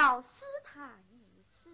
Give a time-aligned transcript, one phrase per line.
[0.00, 0.28] 要师
[0.64, 1.68] 他一试。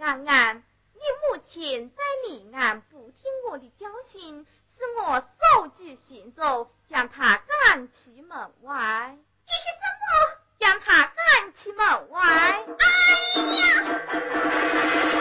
[0.00, 0.62] 安安，
[0.94, 4.46] 你母亲在临安不听我的教训，
[4.78, 9.14] 使我手举行走，将他赶出门外。
[9.14, 10.06] 你是什么？
[10.58, 12.22] 将他赶出门外。
[12.78, 12.86] 哎
[13.58, 15.11] 呀！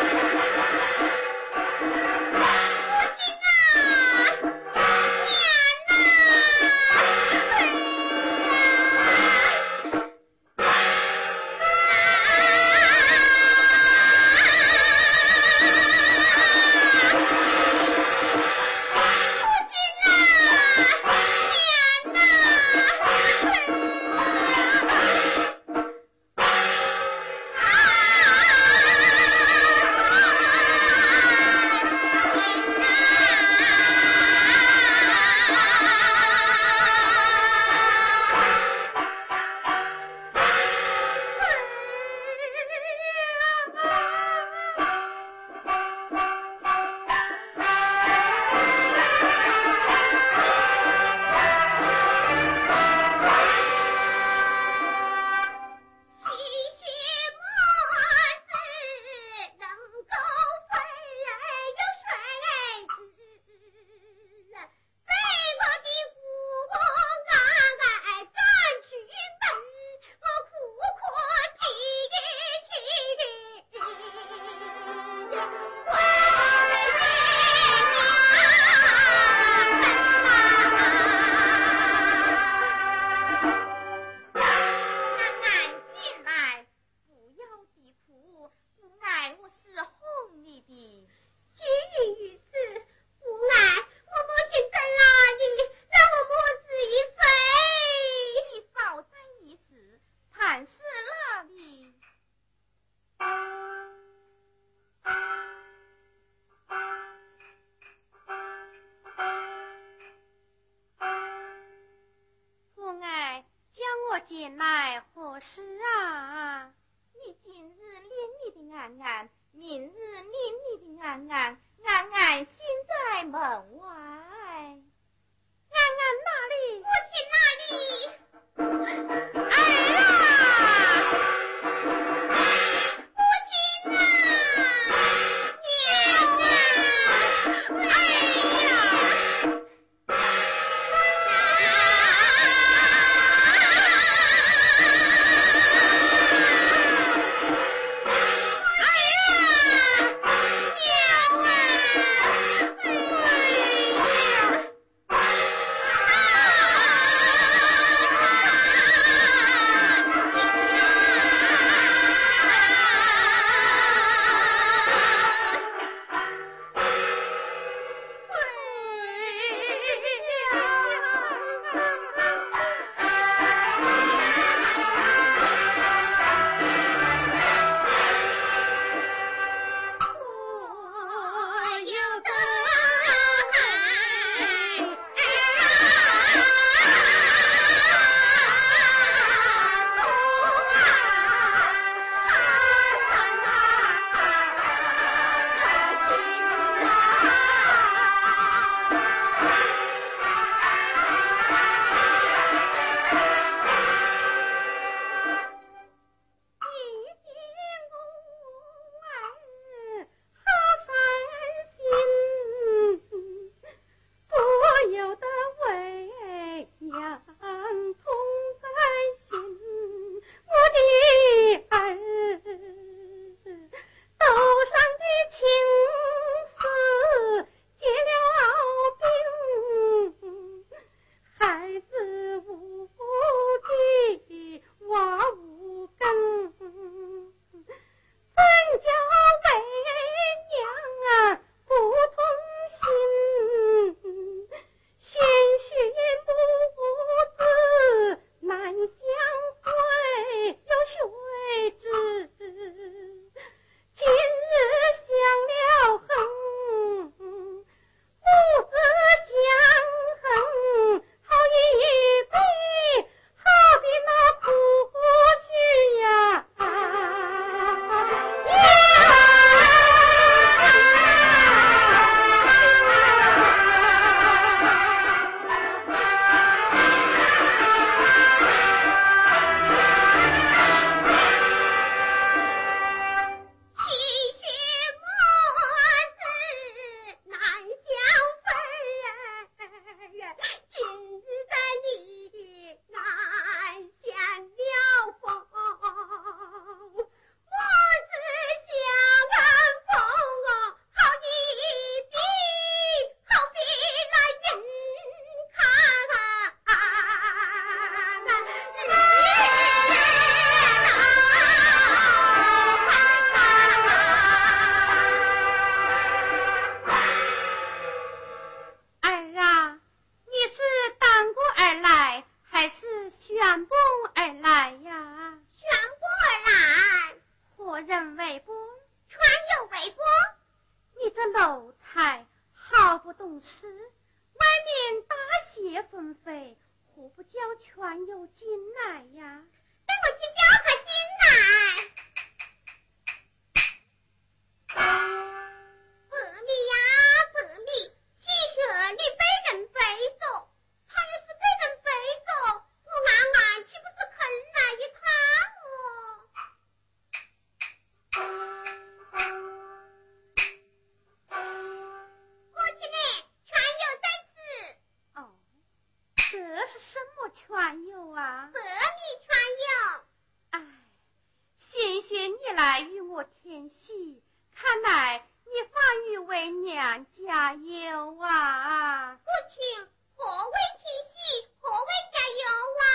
[372.61, 374.21] 来与我添喜，
[374.53, 379.15] 看来你发育为娘家有啊。
[379.15, 381.49] 父亲，何为添喜？
[381.59, 382.45] 何为家有
[382.77, 382.85] 啊？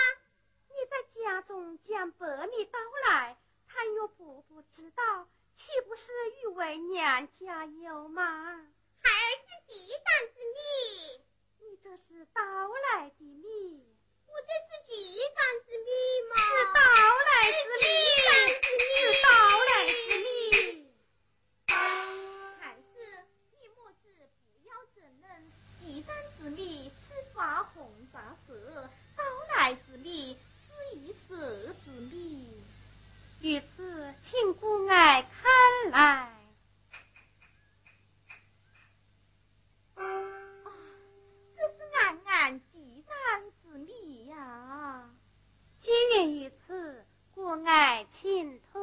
[0.69, 3.35] 你在家中将百米刀来，
[3.67, 5.27] 倘若伯伯知道，
[5.57, 8.23] 岂不是欲为娘家有吗？
[9.03, 12.41] 孩儿是嫡长之你，你这是刀
[12.93, 13.96] 来的命。
[14.37, 14.93] 不这是地
[15.33, 15.89] 方之米
[16.29, 16.37] 吗？
[16.45, 16.79] 是道
[17.25, 17.89] 来之米，
[18.77, 18.85] 是
[19.23, 19.25] 稻
[19.65, 20.25] 来之米。
[22.59, 22.85] 还是
[23.59, 24.05] 你莫知
[24.45, 25.25] 不要争论，
[25.79, 29.23] 地干之米是发红发色，道
[29.55, 32.63] 来之米是一色之米。
[33.41, 36.36] 于此，请姑爱看来。
[45.87, 48.81] 皆源于此，故爱请退。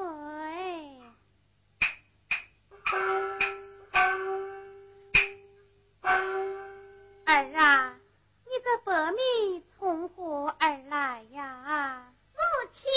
[7.27, 7.99] 儿啊，
[8.47, 12.11] 你这薄命从何而来呀？
[12.33, 12.39] 父
[12.73, 12.91] 亲。